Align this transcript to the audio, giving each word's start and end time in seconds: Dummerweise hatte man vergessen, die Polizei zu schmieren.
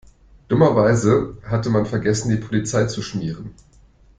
Dummerweise 0.47 1.37
hatte 1.45 1.69
man 1.69 1.85
vergessen, 1.85 2.31
die 2.31 2.37
Polizei 2.43 2.85
zu 2.85 3.03
schmieren. 3.03 3.53